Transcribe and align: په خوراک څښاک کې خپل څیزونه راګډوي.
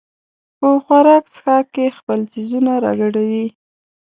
په 0.59 0.67
خوراک 0.83 1.23
څښاک 1.33 1.65
کې 1.75 1.95
خپل 1.97 2.19
څیزونه 2.31 2.71
راګډوي. 2.85 3.45